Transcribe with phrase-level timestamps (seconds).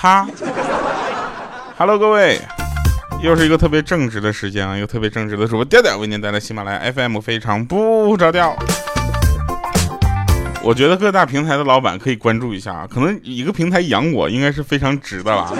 [0.00, 0.26] 哈
[1.76, 2.40] ，Hello，各位，
[3.20, 8.56] 又是一个特别正直的时间啊，一个特别正直的主播调调为您带来喜马拉雅 FM 非常不着调。
[10.62, 15.52] 我觉得各大平台的老板可以关注一下，可能一个平台养我应该是非常值的了，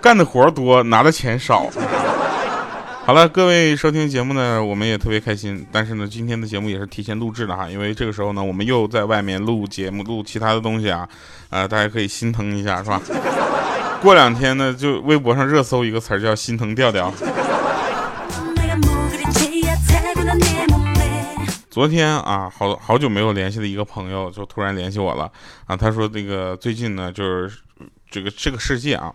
[0.00, 1.68] 干的活多，拿的钱少。
[3.06, 5.64] 好了，各位收听节目呢，我们也特别开心。
[5.70, 11.08] 但是呢，今天的节目也是提前录制的哈，因为这个时候呢，我们又在外面录节目，录其他的东西啊，
[11.50, 13.00] 呃，大家可以心疼一下，是吧？
[14.02, 17.14] 过两天呢，就微博上热搜一个词儿叫“心疼调调”。
[21.70, 25.30] 昨天啊，好好久没有联系的一个朋友就突然联系我了
[25.66, 27.56] 啊，他说那个最近呢，就是
[28.10, 29.14] 这个这个世界啊。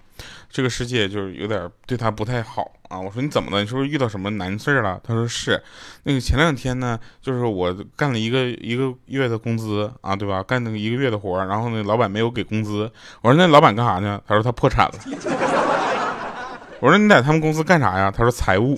[0.52, 3.00] 这个世界就是有点对他不太好啊！
[3.00, 3.62] 我说你怎么了？
[3.62, 5.00] 你是不是遇到什么难事了？
[5.02, 5.64] 他说是，
[6.04, 10.44] 那个前两天呢，就是我干了一个一个月的工资啊，对吧？
[10.44, 12.92] 干那个一个月的活，然后呢，老板没有给工资。
[13.22, 14.22] 我说那老板干啥呢？
[14.28, 14.94] 他说他破产了。
[16.82, 18.12] 我说你在他们公司干啥呀？
[18.12, 18.78] 他说财务。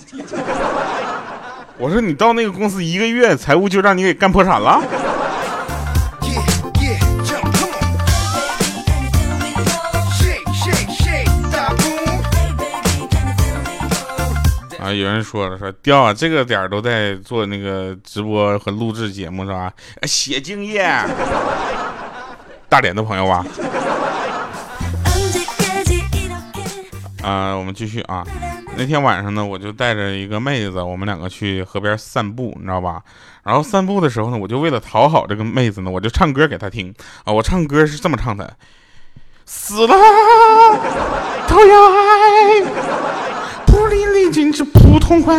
[1.76, 4.80] 我说你到那个公司一个月，财务就让你给干破产了？
[14.94, 19.72] 有人说了，说调啊，这个点儿都在做那个直播和录制节目是吧？
[20.02, 21.06] 写经验，
[22.68, 23.44] 大连的朋友吧。
[27.22, 28.24] 啊，我们继续啊。
[28.76, 33.02] 那天晚上呢，我就带着一个妹子，我们两个去河边散步，你知道吧？
[33.42, 37.32] 然后散步的时候呢，我就为了讨好这个妹子呢，我就唱歌给她听啊。
[37.32, 38.56] 我唱歌是这么唱的：
[39.46, 39.94] 死了
[41.48, 42.64] 都要爱。
[43.66, 44.62] 不淋漓尽致，
[44.94, 45.36] 普通快。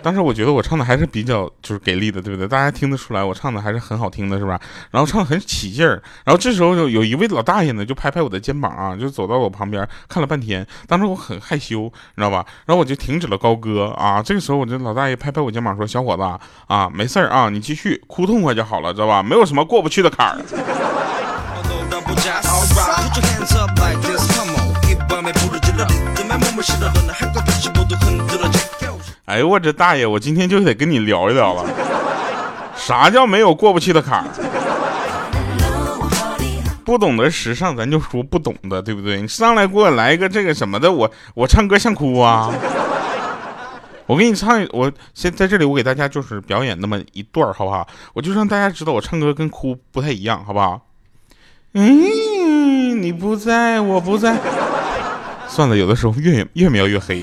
[0.00, 2.46] 当时我觉得我唱的还是比较就是给力的，对不对？
[2.46, 4.60] 大家听得出来我唱的还是很好听的，是吧？
[4.92, 6.00] 然后唱的很起劲儿。
[6.24, 10.64] 然后这时候有有一位老大爷呢，就拍拍我的肩膀啊，就走到我旁边看了半天。
[10.86, 12.46] 当时我很害羞，你知道吧？
[12.66, 14.22] 然后我就停止了高歌啊。
[14.22, 16.22] 这个时候我这老大爷拍拍我肩膀说：“小伙子
[16.68, 19.24] 啊，没事儿啊，你继续哭痛快就好了，知道吧？
[19.24, 20.38] 没有什么过不去的坎儿。”
[29.28, 31.62] 哎呦我这大爷，我今天就得跟你聊一聊了。
[32.74, 34.24] 啥叫没有过不去的坎儿？
[36.82, 39.20] 不懂得时尚，咱就说不懂的，对不对？
[39.20, 42.50] 你上来给我来一个这个什么的，我我唱歌像哭啊！
[44.06, 47.86] 我给你唱，我先在这里，我给大家就是表演那么一段好不好？
[48.14, 50.80] 我就让大家知道我唱歌跟哭不太一样，好不好？
[51.74, 54.38] 嗯，你不在我不在。
[55.46, 57.22] 算了，有的时候越越描越黑。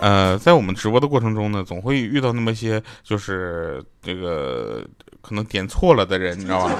[0.00, 4.84] 呃，在我们直播的过程中呢，总会遇到那么些就是这个
[5.20, 6.74] 可能点错了的人，你知道吧？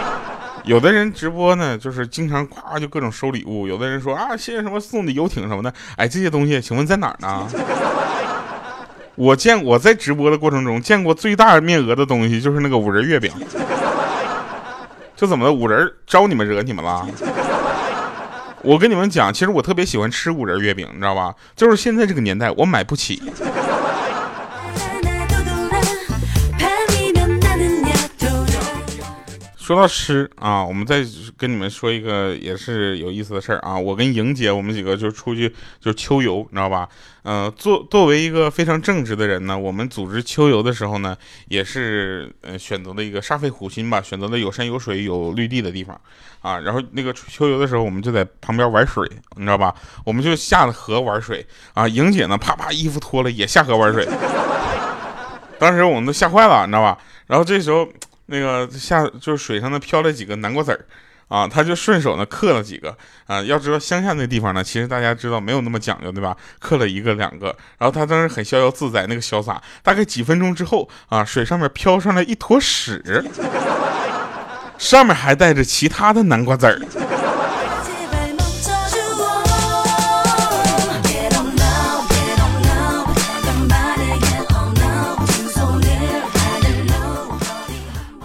[0.64, 5.72] 有的人直播呢，就是经常夸就各种收礼物；有的人说啊，谢谢什么送的游艇什么的。
[5.96, 7.46] 哎，这些东西，请问在哪儿呢？
[9.16, 13.30] 我见我在直播的过程中见过最大面额的东西，就是那个五仁月饼。
[15.14, 17.06] 就怎么的，五仁招你们惹你们了？
[18.64, 21.34] 我跟你们讲，其实我特别喜欢吃五仁月饼，你知道吧？
[21.54, 23.22] 就是现在这个年代，我买不起。
[29.64, 31.02] 说到吃啊，我们再
[31.38, 33.78] 跟你们说一个也是有意思的事儿啊。
[33.78, 36.86] 我跟莹姐，我们几个就出去就秋游，你知道吧？
[37.22, 41.16] 嗯，作作为一个非常正直的人呢，我们组织秋游的时候呢，
[41.48, 45.98] 也是呃选择了一个煞费苦心吧，选择了有山有水有绿地的地方
[46.42, 46.58] 啊。
[46.58, 49.74] 然后那个秋游的时候，我们就在旁边玩水，你知道吧？
[50.04, 51.88] 我们就下了河玩水啊。
[51.88, 54.06] 莹姐呢，啪啪衣服脱了也下河玩水，
[55.58, 56.98] 当时我们都吓坏了，你知道吧？
[57.26, 57.88] 然后这时候。
[58.26, 60.86] 那个下就是水上呢飘了几个南瓜籽儿，
[61.28, 62.96] 啊，他就顺手呢刻了几个
[63.26, 63.42] 啊。
[63.42, 66.36] 要知道乡下那地方呢，其实大家知道没有那么讲究，对吧？
[66.58, 67.46] 刻了一个两个，
[67.78, 69.60] 然后他当时很逍遥自在，那个潇洒。
[69.82, 73.24] 大概几分钟之后啊，水上面飘上来一坨屎，
[74.78, 76.80] 上面还带着其他的南瓜籽儿。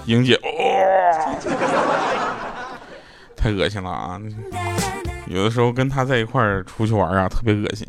[0.10, 1.36] 莹姐，哇，
[3.38, 4.20] 太恶心了啊！
[5.28, 7.86] 有的时候跟他在一块儿出去玩啊，特别恶心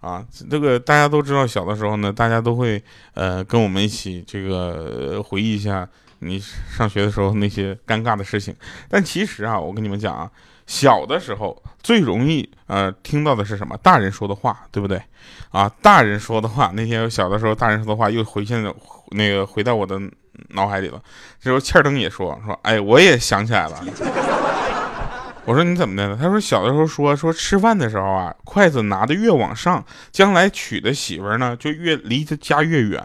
[0.00, 0.22] 啊。
[0.50, 2.82] 这个大家都知道，小的时候呢，大家都会
[3.14, 5.88] 呃跟我们一起这个回忆一下
[6.18, 8.54] 你上学的时候那些尴尬的事情。
[8.90, 10.30] 但其实啊，我跟你们讲啊，
[10.66, 13.74] 小的时候最容易呃听到的是什么？
[13.78, 15.02] 大人说的话，对不对？
[15.48, 18.70] 啊，大人说的话，那天小的时候大人说的话又回现了
[19.12, 19.98] 那个回到我的。
[20.50, 21.00] 脑海里了。
[21.40, 23.80] 这时候欠灯也说说，哎，我也想起来了。
[25.46, 26.16] 我说你怎么的了？
[26.16, 33.02] 他说小的时候说说吃饭的时候啊，筷子拿的越往上，将来娶的媳妇呢就越离他家越远，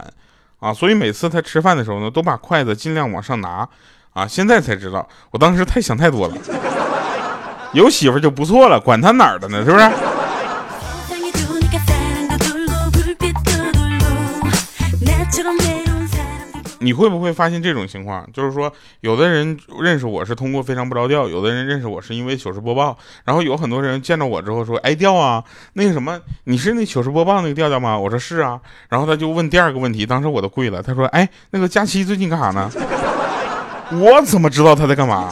[0.60, 3.68] 啊，所以每次他吃饭的时候呢，都把筷子尽量往上拿，
[4.14, 6.36] 啊，现在才知道，我当时太想太多了，
[7.74, 9.92] 有媳妇就不错了，管他哪儿的呢，是不是？
[16.80, 18.26] 你会不会发现这种情况？
[18.34, 18.72] 就是说，
[19.02, 25.44] 有的人认识我是通过非常不着调，有的人认识我是因为糗事播报，然后有很多人见到我之后说：“哎，调啊，
[25.74, 28.60] 那个什么，你是那糗事播报那个调调吗？”我说是啊，
[28.90, 32.72] 然后他就问第二个问题，当时我都跪了，他说：“哎，那个佳期最近干啥呢？”
[33.92, 35.32] 我怎么知道他在干嘛？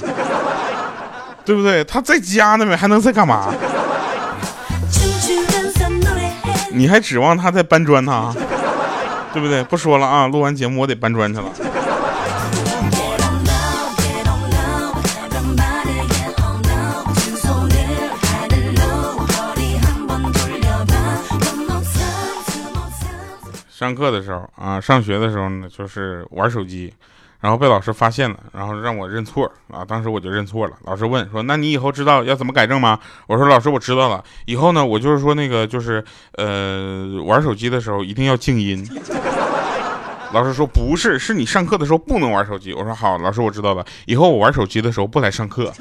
[1.46, 1.84] 对不对？
[1.86, 2.76] 他在家呢呗？
[2.76, 3.54] 还能在干嘛？
[6.74, 8.36] 你还指望他在搬砖呢？
[9.38, 9.64] 对不对？
[9.66, 10.26] 不说了啊！
[10.28, 11.46] 录完节目我得搬砖去了。
[23.70, 26.92] 上课的时候啊，上学的时候呢，就是玩手机。
[27.40, 29.86] 然后被老师发现了，然后让我认错啊！
[29.86, 30.76] 当时我就认错了。
[30.86, 33.00] 老师问说：“那你以后知道要怎么改正吗？”
[33.30, 34.24] 我说：“老师，我知道了。
[34.48, 36.04] 以后呢，我就是说那个就是
[36.34, 38.84] 呃，玩手机的时候一定要静音。”
[40.34, 43.86] 老师说：“不是，是你上课的时候不能玩手机。”我说：“好，老师，我知道了。
[44.06, 45.74] 以后我玩手机的时候不来上课。”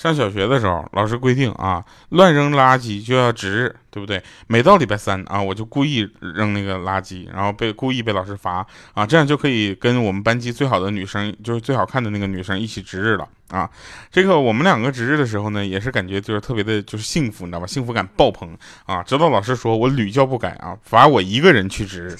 [0.00, 4.22] 上小学的时候，老师规定啊，乱扔垃圾就要值日，对不对？
[4.46, 13.68] 每到礼拜三啊，我就故意扔那个垃圾，然后被故意被老师罚啊，这样就可以跟我们班级最好的女生，就是最好看的那个女生一起值日了啊。
[14.10, 17.66] 这个我们两个值日的时候呢，也是感觉就是特别的，就是幸福，你知道吧？
[17.66, 18.56] 幸福感爆棚
[18.86, 19.02] 啊！
[19.02, 22.16] 直到老师说我屡教不改啊，罚我一个人去值日。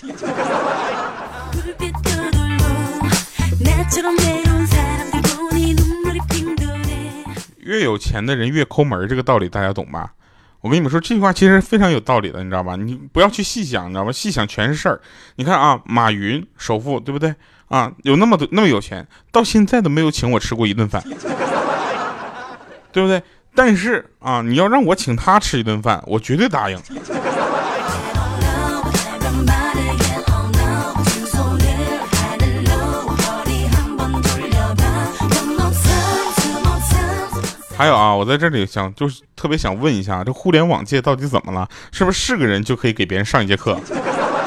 [7.70, 10.12] 越有钱的人越抠门，这个道理大家懂吧？
[10.61, 12.75] 我跟你们说，这句话其实非常有道理的，你知道吧？
[12.75, 14.11] 你不要去细想，你知道吧？
[14.11, 15.00] 细想全是事儿。
[15.37, 17.32] 你看啊，马云首富，对不对？
[17.69, 21.00] 啊，有那么多那么有钱，到现在都没有请我吃过一顿饭，
[22.93, 23.22] 对不对？
[23.55, 26.76] 但是啊，你要让我请他吃一顿饭，我绝对答应。
[37.81, 41.67] 还有啊，我在这里想，就是特别想问一下，这互联网界到底怎么了？
[41.91, 43.81] 是不是是个人就可以给别人上一节课？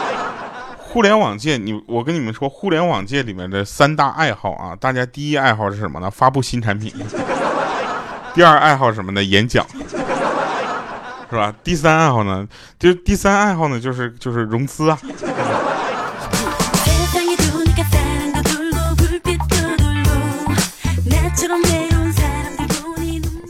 [0.78, 6.12] 互联网界，你我跟你们说，互联网界里面的三大爱好啊，大家第一爱好是什么呢？
[6.12, 6.94] 发布新产品。
[8.36, 9.24] 第二爱好什么呢？
[9.24, 9.66] 演讲，
[11.28, 11.52] 是吧？
[11.64, 12.48] 第三爱好呢？
[12.78, 15.00] 就第三爱好呢，就是就是融资啊。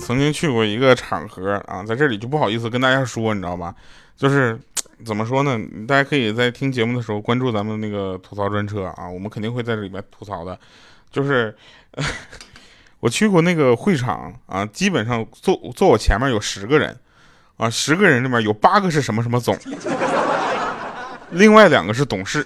[0.06, 3.74] 曾经去过一个场合啊，在这里就不好意思跟大家说，你知道吧？
[4.18, 4.60] 就是
[5.06, 5.58] 怎么说呢？
[5.88, 10.60] 大家可以在听节目的时候关注咱们那个吐槽专车啊，我们肯定会在这里面吐槽的。
[11.10, 11.56] 就是
[13.00, 16.96] 我去过那个会场啊，基本上坐坐我前面有十个人
[17.58, 19.58] 啊，十个人里面有八个是什么什么总，
[21.32, 22.46] 另外两个是董事。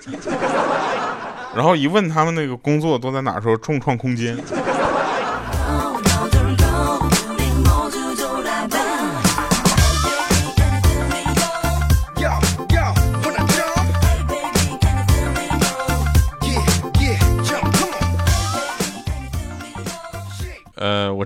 [1.55, 4.37] 然后一问他们那个工作都在哪，说众创空间。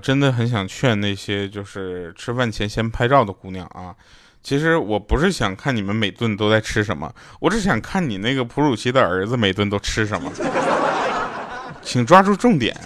[0.02, 3.94] 真的很想劝那些就是吃饭前先拍照的姑娘啊。
[4.42, 10.32] 其实我不是想看你们每顿都在吃什么，我只想看你那个哺乳期的儿子每顿都吃什么。
[11.80, 12.76] 请抓住重点。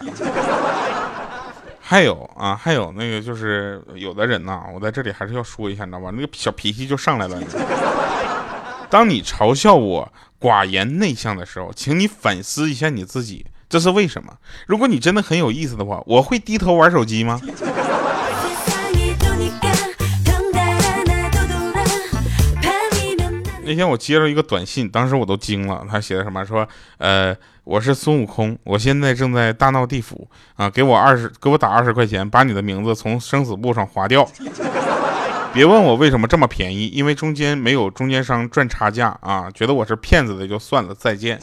[1.81, 6.11] 还有啊，还有那个就是有的人呐，我在这里还是要说一下，你知道吧？
[6.13, 7.41] 那个小脾气就上来了。
[8.91, 13.47] 当你嘲笑我寡言内向的时候，请你反思一下你自己。
[13.69, 14.33] 这是为什么？
[14.67, 17.41] 如果你真的很有意思的话，我会低头玩手机吗？
[23.69, 25.85] 那天我接了一个短信，当时我都惊了。
[25.91, 26.45] 他写的什么？
[26.47, 26.67] 说，
[26.99, 34.25] 呃，我是孙悟空，我现在正在大闹地府啊，给我二十，给我打二十块钱，把你的名字从生死簿上划掉。
[35.53, 39.51] 别问我为什么这么便宜，因为中间没有中间商赚差价啊。
[39.53, 41.41] 觉得我是骗子的就算了，再见。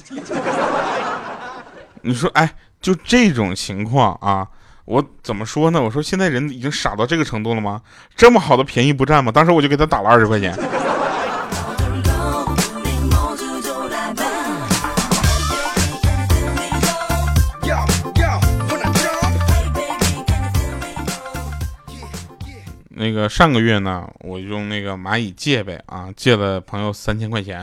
[2.05, 4.45] 你说，哎，就这种情况啊，
[4.83, 5.81] 我怎么说呢？
[5.81, 7.81] 我说现在人已经傻到这个程度了吗？
[8.13, 9.31] 这么好的便宜不占吗？
[9.31, 10.53] 当时我就给他打了二十块钱。
[22.89, 27.61] 那个上个月呢，我用那个蚂蚁借呗啊，借了朋友三千块钱，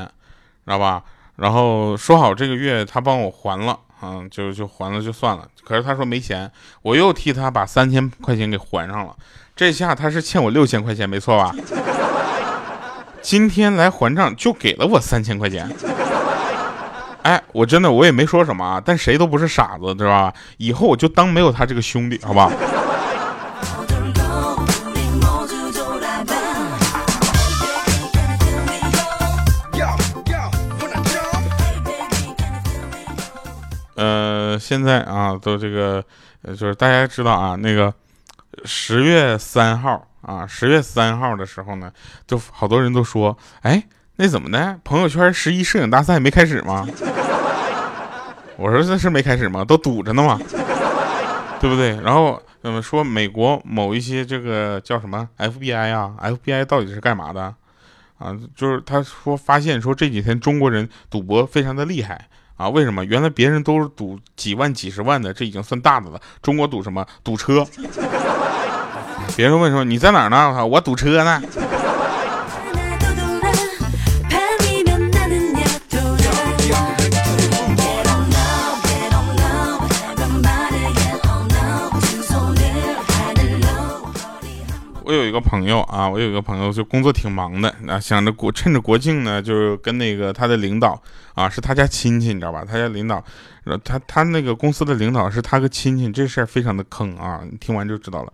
[0.64, 1.04] 知道吧？
[1.36, 3.78] 然后说好这个月他帮我还了。
[4.02, 5.46] 嗯，就就还了就算了。
[5.64, 6.50] 可是他说没钱，
[6.82, 9.14] 我又替他把三千块钱给还上了。
[9.54, 11.54] 这下他是欠我六千块钱，没错吧？
[13.20, 15.70] 今天来还账就给了我三千块钱。
[17.22, 20.32] 哎，我真的我也没说什么啊，但谁都不是傻子，对吧？
[20.56, 22.50] 以后我就当没有他这个兄弟，好吧？
[22.50, 22.79] 呃，
[34.70, 36.00] 现在啊，都这个，
[36.46, 37.92] 就是大家知道啊，那个
[38.64, 41.90] 十月三号啊，十月三号的时候呢，
[42.24, 43.82] 就好多人都说，哎，
[44.14, 44.78] 那怎么的？
[44.84, 46.86] 朋友圈十一摄影大赛没开始吗？
[48.56, 49.64] 我说这是没开始吗？
[49.64, 50.38] 都堵着呢嘛，
[51.58, 52.00] 对不对？
[52.00, 57.52] 然后嗯，说美国某一些这个叫什么 FBI 啊，FBI 到底是干嘛的？
[58.18, 62.28] 啊，就是他说发现说这几天中国人赌博非常的厉害。
[62.60, 63.02] 啊，为什么？
[63.06, 66.20] 原来别人都是赌几万、几十万的，这已经算大的了。
[66.42, 67.06] 中国赌什么？
[67.24, 67.66] 赌车。
[69.34, 70.66] 别人问说你在哪儿呢？
[70.66, 71.42] 我赌车呢。
[85.10, 91.02] 我有一个朋友啊，我有一个朋友就工作挺忙的啊，想着国趁着国庆呢，就是跟那个他的领导
[91.34, 92.64] 啊，是他家亲戚，你知道吧？
[92.64, 93.20] 他家领导，
[93.82, 97.40] 他他那个公司的领导是他个亲戚，这事儿非常的坑啊！
[97.42, 98.32] 你听完就知道了。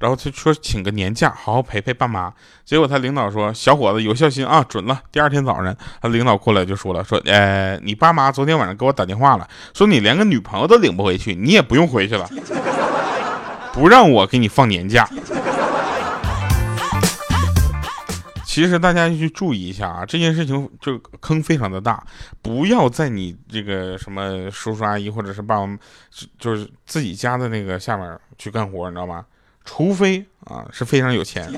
[0.00, 2.30] 然后他说请个年假，好好陪陪爸妈。
[2.62, 12.28] 结果他领导说：“小伙子有孝心啊，准了。”第二天早上，他领导过来就说了：“说，呃，你爸妈昨天晚上给我打电话了，说你连个女朋友都领不回去，你也不用回去了，
[13.72, 15.08] 不让我给你放年假。”
[18.52, 22.04] 其实大家去注意一下啊，这件事情就坑非常的大，
[22.42, 25.78] 不要在你这个什么叔叔阿姨或者是爸爸，
[26.38, 29.24] 就是自己家的那个下面去干活，你知道吗？
[29.64, 31.50] 除非啊是非常有钱，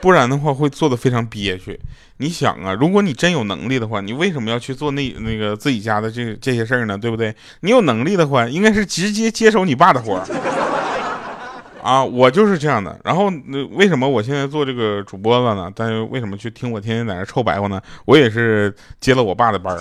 [0.00, 1.78] 不然的话会做的非常憋屈。
[2.16, 6.96] 你想啊，如果你真有能力的话，你为什么要去做那那个自己家的这这些事儿呢？
[6.96, 7.36] 对不对？
[7.60, 10.18] 你有能力的话，应该是直接接手你爸的活。
[11.86, 12.98] 啊，我就是这样的。
[13.04, 15.70] 然后，那为什么我现在做这个主播了呢？
[15.72, 17.80] 但是为什么去听我天天在那臭白话呢？
[18.06, 19.80] 我也是接了我爸的班儿。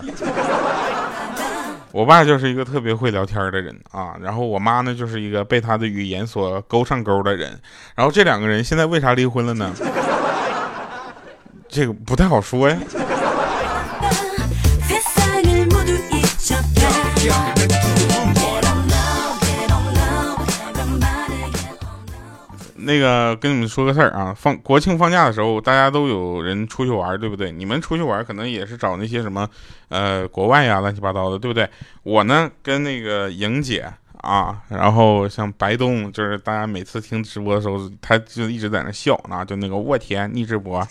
[1.91, 4.15] 我爸就是一个特别会聊天的人啊。
[4.21, 7.59] 然后我妈呢，就是一个被他的语言所勾上钩的人。
[7.95, 9.73] 然后这两个人现在为啥离婚了呢？
[11.67, 12.77] 这个不太好说呀。
[22.85, 27.51] 那个跟你们说个事儿啊，放国庆放假的时候，大家都有人出去玩，对不对？
[27.51, 29.49] 你们出去玩可能也是找那些什么，
[29.89, 31.67] 呃，国外呀，乱七八糟的，对不对？
[32.03, 40.87] 我呢，跟那个莹姐啊，然后像白东，就是大家每次听直播的时候，他就一直在那笑啊，就那个我天逆直播，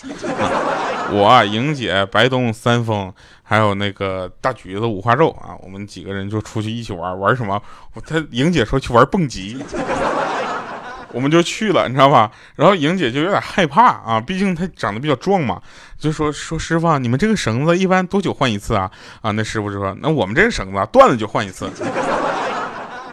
[1.13, 7.61] 我莹姐、白东、三丰，还有那个大橘子、五花肉啊，我们几个人就出去一起玩，玩什么？
[8.07, 9.57] 他莹姐说去玩蹦极。
[11.15, 12.31] 我们就去了，你知道吧？
[12.57, 15.63] 然后莹姐就有点害怕啊，毕竟她长得比较壮嘛，
[15.99, 18.91] 就说说师傅，你们这个绳子一般多久换一次啊？
[19.23, 21.71] 啊，那师傅就说，那我们这个绳子断了就换一次。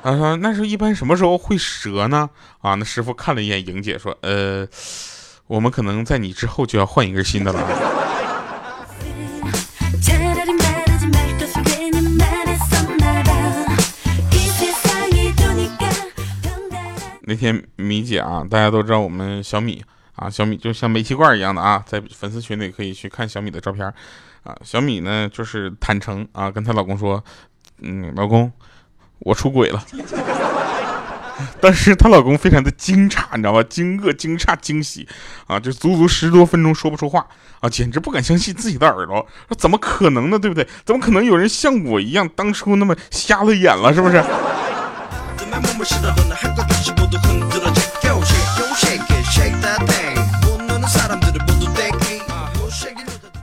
[0.04, 2.28] 他说，那是一般什么时候会折呢？
[2.62, 4.68] 啊，那师傅看了一眼莹姐，说，呃，
[5.46, 7.91] 我们可能在你之后就要换一根新的了。
[17.32, 19.82] 那天米姐啊，大家都知道我们小米
[20.18, 23.88] 啊，小米就像煤气罐一样的啊，在粉丝群里可以去看小米的照片
[24.44, 24.54] 啊。
[24.66, 27.24] 小米呢就是坦诚啊，跟她老公说，
[27.80, 28.52] 嗯，老公，
[29.20, 29.82] 我出轨了。
[31.62, 33.64] 但是她老公非常的惊诧，你知道吧？
[33.64, 35.08] 惊愕、惊诧、惊喜
[35.48, 37.26] 啊，就足足十多分钟说不出话
[37.62, 40.38] 啊，简直不敢相信自己的耳朵，说怎么可能呢？
[40.38, 40.68] 对不对？
[40.84, 43.94] 怎么可能有人像我一样当初那么瞎了眼了？
[43.94, 44.22] 是不是？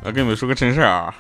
[0.05, 1.15] 我跟你们说个真事儿啊，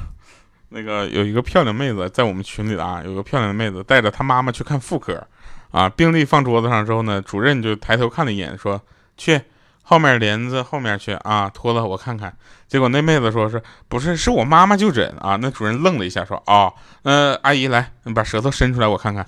[0.70, 5.22] 那个有一个漂亮妹子在我们群里啊，有个漂亮的妹子带着她妈妈去看妇科，
[5.70, 8.80] 啊，病历放桌子上之后呢，主任就抬头看了一眼，说
[9.18, 9.38] 去
[9.82, 12.34] 后面帘子后面去啊，脱了我看看。
[12.66, 15.36] 结果那妹子说是不是是我妈妈就诊啊？
[15.40, 19.26] 那主任愣了一下，说啊，呃，阿姨来，你把舌头伸出来我看看。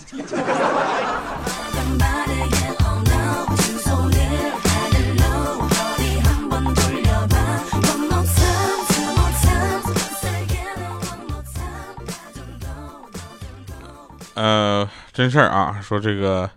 [14.41, 16.51] 呃，真事儿啊，说这个，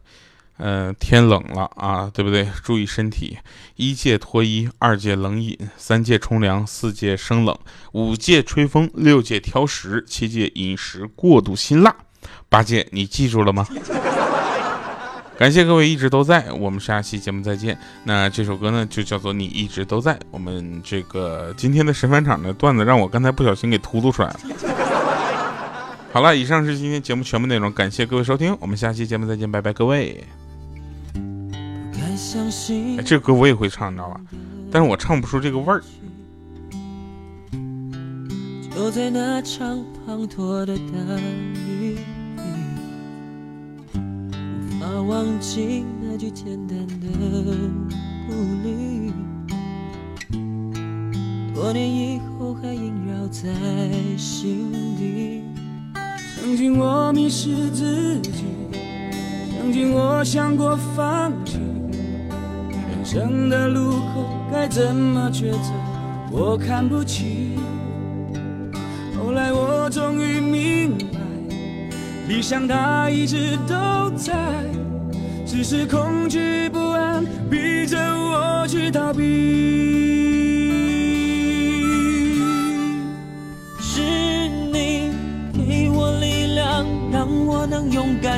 [0.55, 2.47] 呃，天冷了啊，对不对？
[2.63, 3.37] 注意身体。
[3.75, 7.53] 一戒脱衣，二戒冷饮，三戒冲凉，四戒生冷，
[7.91, 11.93] 五戒吹风，六戒挑食，七戒饮食过度辛辣，
[12.47, 13.67] 八戒你记住了吗？
[15.37, 17.77] 感谢各位一直都在，我们下期节目再见。
[18.05, 20.17] 那这首歌呢，就叫做你一直都在。
[20.31, 24.39] 我们这个今天的神返场的段子，让我刚才不小心给秃噜出来了。
[26.13, 30.23] 好了，以上是今天节目全部内容，感谢各位收听，我们下期节目再见，拜拜，各位。
[31.15, 34.21] 哎，这歌我也会唱，你知道吧？
[34.71, 35.81] 但是我唱不出这个味儿。
[38.69, 40.83] 就在那场滂沱的大
[41.17, 41.97] 雨
[43.95, 47.07] 无法忘记那句简单的
[48.27, 49.11] 鼓励，
[51.55, 53.49] 多年以后还萦绕在
[54.15, 55.41] 心底。
[56.43, 58.43] 曾经我迷失自己，
[59.57, 61.57] 曾经我想过放弃，
[62.69, 65.71] 人生的路口该怎么抉择，
[66.29, 67.57] 我看不清。
[69.15, 71.17] 后来我终于明白，
[72.27, 74.33] 理想它一直都在，
[75.45, 80.32] 只是恐惧不安逼着我去逃避。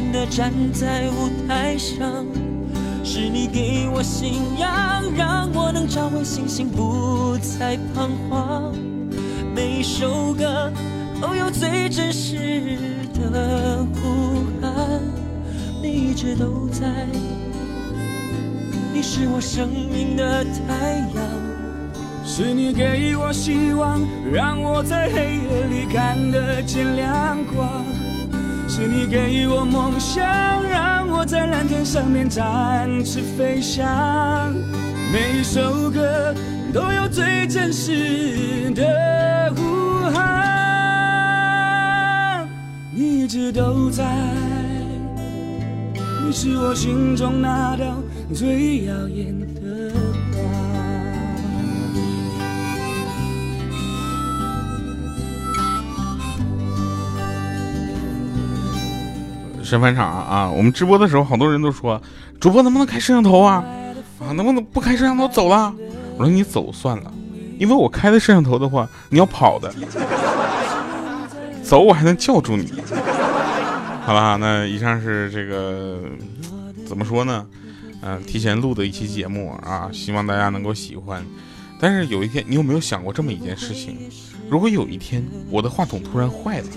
[0.06, 2.26] 勇敢地站在舞台上，
[3.04, 8.74] 是你给我信仰，让我能找回信心，不再彷徨。
[9.56, 10.72] 每一首歌
[11.22, 12.68] 都有最真实
[13.15, 15.02] 的呼喊，
[15.82, 17.08] 你一直都在，
[18.94, 24.00] 你是我生命的太阳，是你给我希望，
[24.32, 27.84] 让我在黑夜里看得见亮光。
[28.78, 30.22] 是你给我梦想，
[30.68, 34.54] 让我在蓝天上面展翅飞翔。
[35.14, 36.36] 每一首歌
[36.74, 39.64] 都有最真实的呼
[40.14, 41.40] 喊。
[42.94, 44.04] 你一直都在，
[46.26, 49.34] 你是我心中那道最耀眼
[59.65, 60.47] 神返场啊！
[60.49, 61.99] 我们直播的时候，好多人都说，
[62.39, 63.63] 主播能不能开摄像头啊？
[64.19, 65.73] 啊，能不能不开摄像头走了？
[66.17, 67.12] 我说你走算了，
[67.58, 69.73] 因为我开的摄像头的话，你要跑的，
[71.63, 72.71] 走我还能叫住你。
[74.06, 75.99] 好了，那以上是这个
[76.88, 77.45] 怎么说呢？
[78.01, 81.25] 嗯，提前录的一期节目啊，希望大家能够喜欢。
[81.80, 83.97] 但是有一天，你有没有想过这么一件事情？
[84.47, 86.67] 如果有一天我的话筒突然坏了？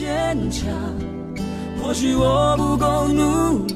[0.00, 0.66] 坚强，
[1.82, 3.74] 或许我不够努力，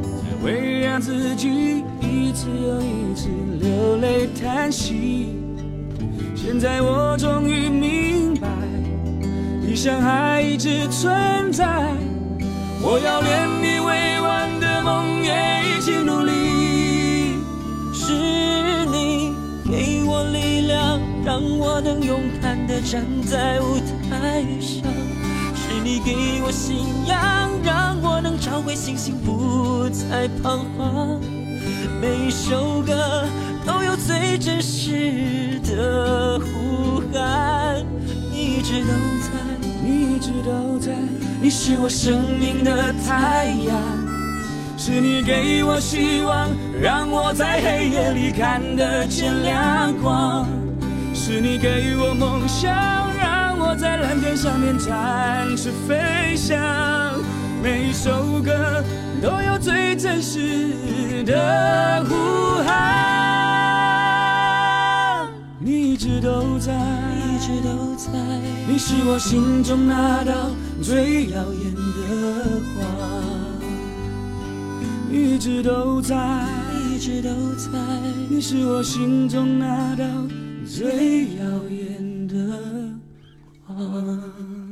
[0.00, 3.28] 才会让自己一次又一次
[3.60, 5.36] 流泪叹息。
[6.34, 8.48] 现在我终于明白，
[9.60, 11.66] 理想还一直存在，
[12.80, 15.34] 我要连你未完的梦也
[15.68, 16.32] 一起努力。
[17.92, 19.34] 是你
[19.70, 24.03] 给我力量，让我能勇敢地站在舞台
[24.60, 24.90] 上。
[25.54, 31.20] 是你给我信仰，让我能找回信心，不再彷徨。
[32.00, 33.26] 每一首歌
[33.66, 37.84] 都有最真实的呼喊。
[38.30, 39.30] 你一直都在，
[39.82, 40.92] 你一直都在，
[41.40, 43.76] 你是我生命的太阳，
[44.76, 46.50] 是你给我希望，
[46.80, 50.46] 让我在黑夜里看得见亮光，
[51.14, 53.03] 是你给我梦想。
[53.76, 56.56] 在蓝天上面展翅飞翔，
[57.62, 58.84] 每一首歌
[59.20, 62.14] 都有最真实的呼
[62.64, 62.74] 喊。
[65.58, 68.12] 你一直都在，一直都在，
[68.68, 70.32] 你是我心中那道
[70.80, 72.86] 最耀眼的光。
[75.10, 76.16] 一直都在，
[76.92, 77.70] 一直都在，
[78.28, 80.04] 你是我心中那道
[80.66, 82.13] 最耀眼
[83.74, 83.82] 的。
[83.82, 84.63] 啊。